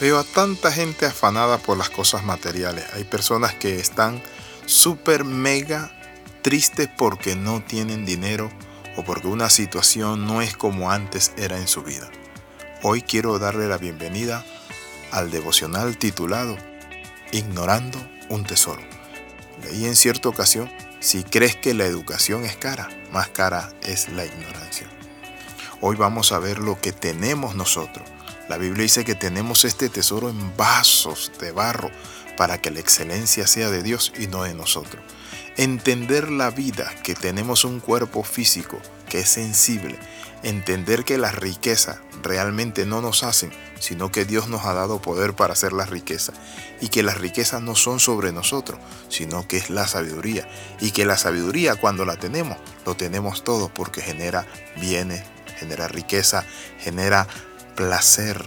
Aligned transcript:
Veo 0.00 0.16
a 0.16 0.22
tanta 0.22 0.70
gente 0.70 1.06
afanada 1.06 1.58
por 1.58 1.76
las 1.76 1.90
cosas 1.90 2.22
materiales. 2.22 2.84
Hay 2.94 3.02
personas 3.02 3.54
que 3.54 3.80
están 3.80 4.22
súper 4.64 5.24
mega 5.24 5.90
tristes 6.42 6.88
porque 6.96 7.34
no 7.34 7.64
tienen 7.64 8.06
dinero 8.06 8.48
o 8.96 9.02
porque 9.02 9.26
una 9.26 9.50
situación 9.50 10.24
no 10.24 10.40
es 10.40 10.56
como 10.56 10.92
antes 10.92 11.32
era 11.36 11.58
en 11.58 11.66
su 11.66 11.82
vida. 11.82 12.08
Hoy 12.82 13.02
quiero 13.02 13.40
darle 13.40 13.66
la 13.66 13.76
bienvenida 13.76 14.44
al 15.10 15.32
devocional 15.32 15.98
titulado 15.98 16.56
Ignorando 17.32 17.98
un 18.28 18.44
tesoro. 18.44 18.82
Leí 19.64 19.84
en 19.84 19.96
cierta 19.96 20.28
ocasión, 20.28 20.70
si 21.00 21.24
crees 21.24 21.56
que 21.56 21.74
la 21.74 21.86
educación 21.86 22.44
es 22.44 22.56
cara, 22.56 22.88
más 23.10 23.28
cara 23.28 23.72
es 23.82 24.08
la 24.10 24.24
ignorancia. 24.24 24.86
Hoy 25.80 25.96
vamos 25.96 26.30
a 26.30 26.38
ver 26.38 26.60
lo 26.60 26.80
que 26.80 26.92
tenemos 26.92 27.56
nosotros. 27.56 28.08
La 28.48 28.56
Biblia 28.56 28.84
dice 28.84 29.04
que 29.04 29.14
tenemos 29.14 29.64
este 29.64 29.90
tesoro 29.90 30.30
en 30.30 30.56
vasos 30.56 31.30
de 31.38 31.52
barro 31.52 31.90
para 32.38 32.58
que 32.62 32.70
la 32.70 32.80
excelencia 32.80 33.46
sea 33.46 33.70
de 33.70 33.82
Dios 33.82 34.12
y 34.18 34.26
no 34.26 34.44
de 34.44 34.54
nosotros. 34.54 35.02
Entender 35.58 36.30
la 36.30 36.50
vida, 36.50 36.90
que 37.02 37.14
tenemos 37.14 37.64
un 37.64 37.80
cuerpo 37.80 38.22
físico 38.22 38.80
que 39.08 39.20
es 39.20 39.28
sensible, 39.28 39.98
entender 40.42 41.04
que 41.04 41.18
las 41.18 41.34
riquezas 41.34 41.98
realmente 42.22 42.86
no 42.86 43.02
nos 43.02 43.22
hacen, 43.22 43.50
sino 43.80 44.10
que 44.10 44.24
Dios 44.24 44.48
nos 44.48 44.64
ha 44.64 44.72
dado 44.72 45.02
poder 45.02 45.34
para 45.34 45.52
hacer 45.52 45.72
las 45.72 45.90
riquezas 45.90 46.36
y 46.80 46.88
que 46.88 47.02
las 47.02 47.18
riquezas 47.18 47.60
no 47.60 47.74
son 47.74 48.00
sobre 48.00 48.32
nosotros, 48.32 48.78
sino 49.08 49.46
que 49.46 49.56
es 49.56 49.68
la 49.68 49.86
sabiduría. 49.86 50.48
Y 50.80 50.92
que 50.92 51.04
la 51.04 51.16
sabiduría 51.16 51.76
cuando 51.76 52.04
la 52.04 52.16
tenemos, 52.16 52.56
lo 52.86 52.96
tenemos 52.96 53.44
todo 53.44 53.68
porque 53.68 54.00
genera 54.00 54.46
bienes, 54.80 55.24
genera 55.58 55.88
riqueza, 55.88 56.44
genera 56.78 57.26
placer. 57.78 58.44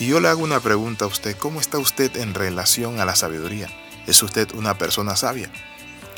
Y 0.00 0.06
yo 0.06 0.20
le 0.20 0.28
hago 0.28 0.42
una 0.42 0.58
pregunta 0.58 1.04
a 1.04 1.08
usted, 1.08 1.36
¿cómo 1.36 1.60
está 1.60 1.76
usted 1.76 2.16
en 2.16 2.32
relación 2.32 2.98
a 2.98 3.04
la 3.04 3.14
sabiduría? 3.14 3.68
¿Es 4.06 4.22
usted 4.22 4.54
una 4.54 4.78
persona 4.78 5.16
sabia? 5.16 5.52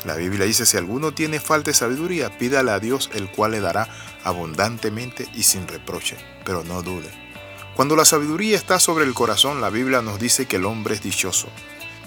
La 0.05 0.15
Biblia 0.15 0.45
dice, 0.45 0.65
si 0.65 0.77
alguno 0.77 1.13
tiene 1.13 1.41
falta 1.41 1.71
de 1.71 1.75
sabiduría, 1.75 2.37
pídale 2.37 2.71
a 2.71 2.79
Dios, 2.79 3.09
el 3.13 3.29
cual 3.29 3.51
le 3.51 3.59
dará 3.59 3.89
abundantemente 4.23 5.27
y 5.33 5.43
sin 5.43 5.67
reproche, 5.67 6.15
pero 6.45 6.63
no 6.63 6.81
dude. 6.81 7.11
Cuando 7.75 7.97
la 7.97 8.05
sabiduría 8.05 8.55
está 8.55 8.79
sobre 8.79 9.03
el 9.03 9.13
corazón, 9.13 9.59
la 9.59 9.69
Biblia 9.69 10.01
nos 10.01 10.17
dice 10.17 10.45
que 10.45 10.55
el 10.55 10.63
hombre 10.63 10.95
es 10.95 11.03
dichoso. 11.03 11.49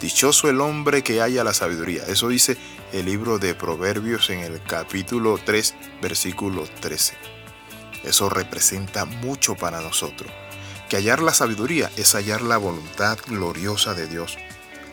Dichoso 0.01 0.48
el 0.48 0.63
hombre 0.63 1.03
que 1.03 1.20
haya 1.20 1.45
la 1.45 1.53
sabiduría. 1.53 2.05
Eso 2.07 2.29
dice 2.29 2.57
el 2.95 3.05
libro 3.05 3.39
de 3.39 3.55
Proverbios 3.55 4.31
en 4.31 4.39
el 4.39 4.63
capítulo 4.63 5.39
3, 5.45 5.75
versículo 6.01 6.67
13. 6.81 7.34
Eso 8.05 8.29
representa 8.29 9.05
mucho 9.05 9.55
para 9.55 9.81
nosotros. 9.81 10.31
Que 10.89 10.97
hallar 10.97 11.23
la 11.23 11.33
sabiduría 11.33 11.91
es 11.97 12.15
hallar 12.15 12.43
la 12.43 12.59
voluntad 12.59 13.19
gloriosa 13.27 13.95
de 13.95 14.07
Dios, 14.07 14.37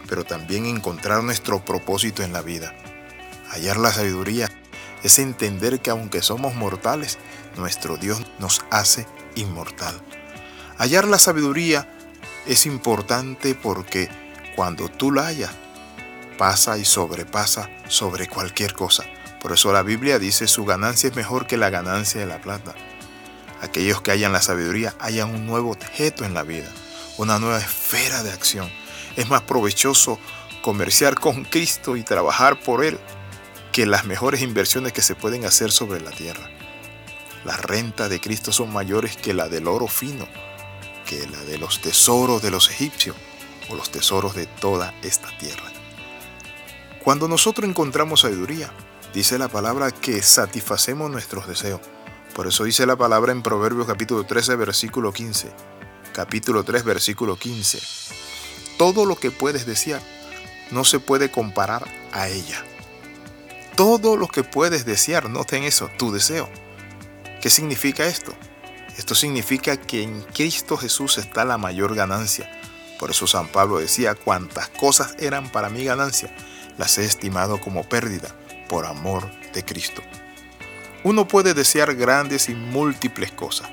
pero 0.08 0.24
también 0.24 0.66
encontrar 0.66 1.24
nuestro 1.24 1.64
propósito 1.64 2.24
en 2.24 2.34
la 2.34 2.42
vida. 2.42 2.74
Hallar 3.50 3.78
la 3.78 3.92
sabiduría 3.92 4.50
es 5.04 5.20
entender 5.20 5.82
que 5.82 5.90
aunque 5.90 6.22
somos 6.22 6.56
mortales, 6.56 7.18
nuestro 7.58 7.98
Dios 7.98 8.22
nos 8.40 8.64
hace 8.72 9.06
inmortal. 9.36 10.02
Hallar 10.78 11.06
la 11.06 11.20
sabiduría 11.20 11.90
es 12.48 12.66
importante 12.66 13.56
porque 13.56 14.10
cuando 14.56 14.90
tú 14.90 15.12
la 15.12 15.28
hallas, 15.28 15.52
pasa 16.38 16.78
y 16.78 16.86
sobrepasa 16.86 17.70
sobre 17.88 18.28
cualquier 18.28 18.74
cosa. 18.74 19.04
Por 19.42 19.52
eso 19.52 19.72
la 19.74 19.84
Biblia 19.84 20.18
dice 20.18 20.48
su 20.48 20.66
ganancia 20.66 21.10
es 21.10 21.16
mejor 21.16 21.46
que 21.46 21.58
la 21.58 21.70
ganancia 21.70 22.22
de 22.22 22.28
la 22.28 22.42
plata. 22.42 22.74
Aquellos 23.62 24.02
que 24.02 24.12
hayan 24.12 24.34
la 24.34 24.42
sabiduría 24.42 24.96
hayan 25.00 25.30
un 25.30 25.46
nuevo 25.46 25.72
objeto 25.72 26.26
en 26.26 26.34
la 26.34 26.44
vida, 26.44 26.70
una 27.18 27.40
nueva 27.40 27.60
esfera 27.60 28.24
de 28.24 28.32
acción. 28.32 28.70
Es 29.16 29.30
más 29.30 29.44
provechoso 29.44 30.20
comerciar 30.62 31.16
con 31.16 31.44
Cristo 31.44 31.96
y 31.96 32.04
trabajar 32.04 32.60
por 32.60 32.84
Él 32.84 33.00
que 33.72 33.86
las 33.86 34.06
mejores 34.06 34.42
inversiones 34.42 34.94
que 34.94 35.02
se 35.02 35.16
pueden 35.16 35.46
hacer 35.46 35.72
sobre 35.72 36.02
la 36.02 36.12
tierra. 36.12 36.50
Las 37.46 37.62
rentas 37.62 38.10
de 38.10 38.20
Cristo 38.20 38.52
son 38.52 38.72
mayores 38.74 39.16
que 39.16 39.34
la 39.34 39.48
del 39.48 39.68
oro 39.68 39.88
fino, 39.88 40.28
que 41.06 41.28
la 41.28 41.40
de 41.44 41.58
los 41.58 41.82
tesoros 41.82 42.42
de 42.42 42.52
los 42.52 42.70
egipcios 42.70 43.16
o 43.70 43.76
los 43.76 43.92
tesoros 43.92 44.36
de 44.36 44.46
toda 44.46 44.94
esta 45.02 45.30
tierra. 45.38 45.72
Cuando 47.04 47.28
nosotros 47.28 47.68
encontramos 47.68 48.22
sabiduría, 48.22 48.72
dice 49.14 49.40
la 49.40 49.48
palabra 49.48 49.92
que 49.92 50.22
satisfacemos 50.22 51.10
nuestros 51.10 51.48
deseos. 51.48 51.82
Por 52.36 52.48
eso 52.48 52.64
dice 52.64 52.86
la 52.86 52.96
palabra 52.96 53.32
en 53.32 53.42
Proverbios 53.42 53.88
capítulo 53.88 54.24
13, 54.26 54.56
versículo 54.56 55.12
15. 55.12 55.52
Capítulo 56.14 56.64
3, 56.64 56.84
versículo 56.84 57.38
15. 57.38 57.80
Todo 58.78 59.06
lo 59.06 59.16
que 59.16 59.32
puedes 59.32 59.66
desear 59.66 60.02
no 60.72 60.84
se 60.84 61.00
puede 61.00 61.30
comparar 61.30 61.86
a 62.14 62.30
ella 62.30 62.64
todo 63.82 64.16
lo 64.16 64.28
que 64.28 64.44
puedes 64.44 64.86
desear, 64.86 65.28
noten 65.28 65.64
eso, 65.64 65.90
tu 65.98 66.12
deseo. 66.12 66.48
¿Qué 67.42 67.50
significa 67.50 68.06
esto? 68.06 68.32
Esto 68.96 69.16
significa 69.16 69.76
que 69.76 70.04
en 70.04 70.22
Cristo 70.22 70.78
Jesús 70.78 71.18
está 71.18 71.46
la 71.46 71.58
mayor 71.58 71.96
ganancia. 71.96 72.48
Por 73.00 73.10
eso 73.10 73.26
San 73.26 73.48
Pablo 73.48 73.80
decía, 73.80 74.14
cuantas 74.14 74.70
cosas 74.70 75.16
eran 75.18 75.50
para 75.52 75.70
mi 75.70 75.84
ganancia, 75.84 76.32
las 76.78 77.00
he 77.00 77.06
estimado 77.06 77.60
como 77.60 77.84
pérdida 77.84 78.36
por 78.70 78.86
amor 78.86 79.32
de 79.54 79.66
Cristo. 79.66 80.04
Uno 81.04 81.28
puede 81.28 81.54
desear 81.54 81.96
grandes 81.96 82.48
y 82.50 82.54
múltiples 82.54 83.32
cosas, 83.32 83.70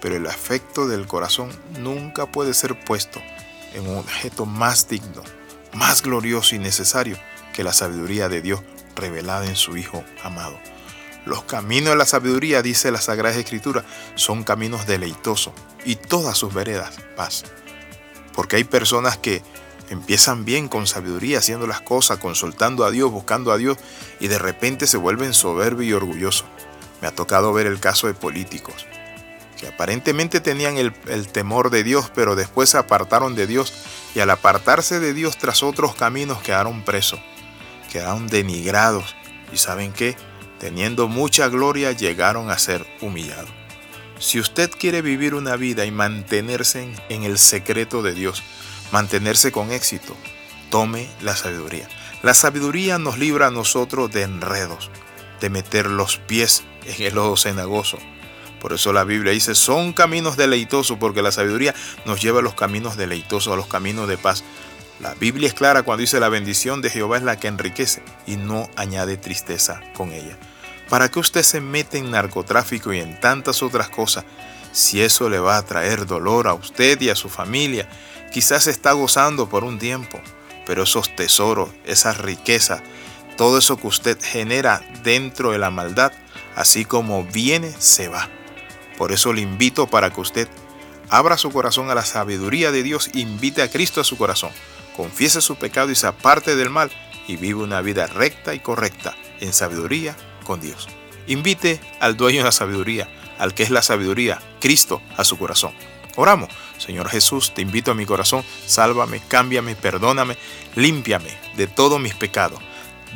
pero 0.00 0.16
el 0.16 0.26
afecto 0.26 0.86
del 0.86 1.06
corazón 1.06 1.50
nunca 1.78 2.26
puede 2.26 2.52
ser 2.52 2.78
puesto 2.78 3.20
en 3.72 3.88
un 3.88 3.96
objeto 3.98 4.44
más 4.44 4.88
digno, 4.88 5.22
más 5.72 6.02
glorioso 6.02 6.54
y 6.54 6.58
necesario 6.58 7.18
que 7.54 7.64
la 7.64 7.72
sabiduría 7.72 8.28
de 8.28 8.42
Dios 8.42 8.60
revelada 8.94 9.46
en 9.46 9.56
su 9.56 9.76
Hijo 9.76 10.04
amado. 10.22 10.58
Los 11.24 11.42
caminos 11.44 11.90
de 11.90 11.96
la 11.96 12.06
sabiduría, 12.06 12.62
dice 12.62 12.90
la 12.90 13.00
Sagrada 13.00 13.36
Escritura, 13.36 13.84
son 14.14 14.44
caminos 14.44 14.86
deleitosos 14.86 15.54
y 15.84 15.96
todas 15.96 16.36
sus 16.36 16.52
veredas 16.54 16.98
paz. 17.16 17.44
Porque 18.34 18.56
hay 18.56 18.64
personas 18.64 19.16
que 19.16 19.42
empiezan 19.90 20.44
bien 20.44 20.68
con 20.68 20.86
sabiduría, 20.86 21.38
haciendo 21.38 21.66
las 21.66 21.80
cosas, 21.80 22.18
consultando 22.18 22.84
a 22.84 22.90
Dios, 22.90 23.10
buscando 23.10 23.52
a 23.52 23.56
Dios, 23.56 23.78
y 24.20 24.28
de 24.28 24.38
repente 24.38 24.86
se 24.86 24.96
vuelven 24.96 25.34
soberbios 25.34 25.90
y 25.90 25.92
orgullosos. 25.92 26.46
Me 27.00 27.08
ha 27.08 27.14
tocado 27.14 27.52
ver 27.52 27.66
el 27.66 27.80
caso 27.80 28.06
de 28.06 28.14
políticos, 28.14 28.86
que 29.58 29.68
aparentemente 29.68 30.40
tenían 30.40 30.78
el, 30.78 30.92
temor 31.28 31.70
de 31.70 31.84
Dios, 31.84 32.10
pero 32.14 32.36
después 32.36 32.70
se 32.70 32.78
apartaron 32.78 33.34
de 33.34 33.46
Dios, 33.46 33.72
y 34.14 34.20
al 34.20 34.30
apartarse 34.30 35.00
de 35.00 35.14
Dios 35.14 35.36
tras 35.38 35.62
otros 35.62 35.94
caminos 35.94 36.42
quedaron 36.42 36.82
presos 36.82 37.20
quedaron 37.96 38.26
denigrados 38.26 39.16
y 39.52 39.56
saben 39.56 39.90
que, 39.90 40.16
teniendo 40.58 41.08
mucha 41.08 41.48
gloria, 41.48 41.92
llegaron 41.92 42.50
a 42.50 42.58
ser 42.58 42.86
humillados. 43.00 43.48
Si 44.18 44.38
usted 44.38 44.70
quiere 44.70 45.00
vivir 45.00 45.34
una 45.34 45.56
vida 45.56 45.86
y 45.86 45.90
mantenerse 45.90 46.92
en, 47.08 47.22
el 47.22 47.38
secreto 47.38 48.02
de 48.02 48.12
Dios, 48.12 48.42
mantenerse 48.92 49.52
con 49.52 49.72
éxito, 49.72 50.16
tome 50.70 51.08
la 51.20 51.36
sabiduría. 51.36 51.88
La 52.22 52.34
sabiduría 52.34 52.98
nos 52.98 53.18
libra 53.18 53.48
a 53.48 53.50
nosotros 53.50 54.10
de 54.10 54.22
enredos, 54.22 54.90
de 55.40 55.50
meter 55.50 55.86
los 55.86 56.16
pies 56.16 56.64
en 56.86 57.02
el 57.02 57.14
lodo 57.14 57.36
cenagoso. 57.36 57.98
Por 58.60 58.72
eso 58.72 58.92
la 58.92 59.04
Biblia 59.04 59.32
dice, 59.32 59.54
son 59.54 59.92
caminos 59.92 60.36
deleitosos, 60.36 60.98
porque 60.98 61.22
la 61.22 61.30
sabiduría 61.30 61.74
nos 62.04 62.20
lleva 62.20 62.40
a 62.40 62.42
los 62.42 62.54
caminos 62.54 62.96
deleitosos, 62.96 63.52
a 63.52 63.56
los 63.56 63.66
caminos 63.66 64.08
de 64.08 64.18
paz. 64.18 64.44
La 65.00 65.14
Biblia 65.14 65.48
es 65.48 65.54
clara 65.54 65.82
cuando 65.82 66.00
dice 66.00 66.20
la 66.20 66.30
bendición 66.30 66.80
de 66.80 66.88
Jehová 66.88 67.18
es 67.18 67.22
la 67.22 67.38
que 67.38 67.48
enriquece 67.48 68.02
y 68.26 68.36
no 68.36 68.70
añade 68.76 69.18
tristeza 69.18 69.82
con 69.94 70.12
ella. 70.12 70.38
¿Para 70.88 71.10
qué 71.10 71.18
usted 71.18 71.42
se 71.42 71.60
mete 71.60 71.98
en 71.98 72.10
narcotráfico 72.10 72.92
y 72.92 73.00
en 73.00 73.20
tantas 73.20 73.62
otras 73.62 73.90
cosas 73.90 74.24
si 74.72 75.02
eso 75.02 75.28
le 75.28 75.38
va 75.38 75.58
a 75.58 75.64
traer 75.64 76.06
dolor 76.06 76.48
a 76.48 76.54
usted 76.54 77.00
y 77.00 77.10
a 77.10 77.16
su 77.16 77.28
familia? 77.28 77.88
Quizás 78.36 78.66
está 78.66 78.92
gozando 78.92 79.48
por 79.48 79.64
un 79.64 79.78
tiempo, 79.78 80.20
pero 80.66 80.82
esos 80.82 81.16
tesoros, 81.16 81.70
esas 81.86 82.18
riquezas, 82.18 82.82
todo 83.38 83.56
eso 83.56 83.78
que 83.78 83.86
usted 83.86 84.18
genera 84.22 84.82
dentro 85.02 85.52
de 85.52 85.58
la 85.58 85.70
maldad, 85.70 86.12
así 86.54 86.84
como 86.84 87.24
viene, 87.24 87.72
se 87.78 88.08
va. 88.08 88.28
Por 88.98 89.12
eso 89.12 89.32
le 89.32 89.40
invito 89.40 89.86
para 89.86 90.10
que 90.10 90.20
usted 90.20 90.48
abra 91.08 91.38
su 91.38 91.50
corazón 91.50 91.88
a 91.88 91.94
la 91.94 92.04
sabiduría 92.04 92.72
de 92.72 92.82
Dios, 92.82 93.08
invite 93.14 93.62
a 93.62 93.70
Cristo 93.70 94.02
a 94.02 94.04
su 94.04 94.18
corazón 94.18 94.50
confiese 94.94 95.40
su 95.40 95.56
pecado 95.56 95.90
y 95.90 95.94
se 95.94 96.06
aparte 96.06 96.56
del 96.56 96.68
mal 96.68 96.90
y 97.26 97.36
vive 97.36 97.62
una 97.62 97.80
vida 97.80 98.06
recta 98.06 98.52
y 98.52 98.60
correcta 98.60 99.16
en 99.40 99.54
sabiduría 99.54 100.14
con 100.44 100.60
Dios. 100.60 100.88
Invite 101.26 101.80
al 102.00 102.18
dueño 102.18 102.40
de 102.40 102.44
la 102.44 102.52
sabiduría, 102.52 103.08
al 103.38 103.54
que 103.54 103.62
es 103.62 103.70
la 103.70 103.80
sabiduría, 103.80 104.42
Cristo, 104.60 105.00
a 105.16 105.24
su 105.24 105.38
corazón. 105.38 105.72
Oramos. 106.16 106.50
Señor 106.78 107.08
Jesús, 107.08 107.54
te 107.54 107.62
invito 107.62 107.90
a 107.90 107.94
mi 107.94 108.06
corazón, 108.06 108.44
sálvame, 108.66 109.20
cámbiame, 109.28 109.74
perdóname, 109.74 110.36
límpiame 110.74 111.30
de 111.56 111.66
todos 111.66 112.00
mis 112.00 112.14
pecados. 112.14 112.60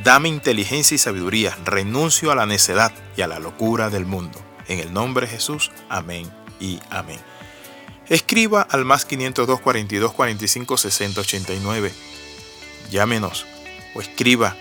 Dame 0.02 0.28
inteligencia 0.28 0.94
y 0.94 0.98
sabiduría, 0.98 1.56
renuncio 1.64 2.32
a 2.32 2.34
la 2.34 2.46
necedad 2.46 2.92
y 3.16 3.22
a 3.22 3.26
la 3.26 3.38
locura 3.38 3.90
del 3.90 4.06
mundo. 4.06 4.40
En 4.66 4.78
el 4.78 4.92
nombre 4.92 5.26
de 5.26 5.32
Jesús, 5.32 5.70
amén 5.88 6.30
y 6.58 6.78
amén. 6.90 7.18
Escriba 8.08 8.62
al 8.62 8.84
más 8.84 9.04
502 9.04 9.60
42 9.60 10.12
45 10.12 10.76
60 10.76 11.20
89. 11.20 11.92
Llámenos 12.90 13.46
o 13.94 14.00
escriba. 14.00 14.56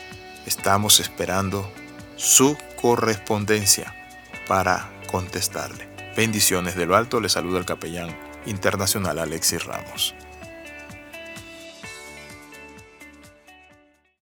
Estamos 0.46 1.00
esperando 1.00 1.72
su 2.16 2.58
correspondencia 2.82 3.94
para 4.48 4.92
contestarle. 5.12 5.88
Bendiciones 6.16 6.76
de 6.76 6.86
lo 6.86 6.96
alto, 6.96 7.20
le 7.22 7.30
saluda 7.30 7.60
el 7.60 7.66
capellán 7.66 8.29
Internacional 8.46 9.20
Alexis 9.20 9.66
Ramos. 9.66 10.16